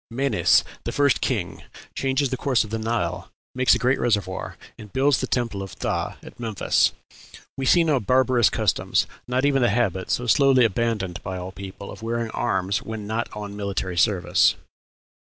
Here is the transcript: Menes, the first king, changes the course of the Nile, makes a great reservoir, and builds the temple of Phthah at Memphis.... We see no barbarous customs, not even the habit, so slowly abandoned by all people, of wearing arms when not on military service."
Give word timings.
Menes, 0.09 0.63
the 0.83 0.91
first 0.91 1.21
king, 1.21 1.61
changes 1.93 2.31
the 2.31 2.35
course 2.35 2.63
of 2.63 2.71
the 2.71 2.79
Nile, 2.79 3.29
makes 3.53 3.75
a 3.75 3.77
great 3.77 3.99
reservoir, 3.99 4.57
and 4.75 4.91
builds 4.91 5.21
the 5.21 5.27
temple 5.27 5.61
of 5.61 5.75
Phthah 5.77 6.17
at 6.23 6.39
Memphis.... 6.39 6.91
We 7.55 7.67
see 7.67 7.83
no 7.83 7.99
barbarous 7.99 8.49
customs, 8.49 9.05
not 9.27 9.45
even 9.45 9.61
the 9.61 9.69
habit, 9.69 10.09
so 10.09 10.25
slowly 10.25 10.65
abandoned 10.65 11.21
by 11.21 11.37
all 11.37 11.51
people, 11.51 11.91
of 11.91 12.01
wearing 12.01 12.31
arms 12.31 12.81
when 12.81 13.05
not 13.05 13.29
on 13.33 13.55
military 13.55 13.95
service." 13.95 14.55